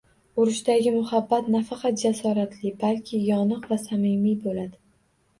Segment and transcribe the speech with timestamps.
[0.43, 4.81] Urushdagi muhabbat nafaqat jasoratli, balki yoniq va samimiy bo‘ladi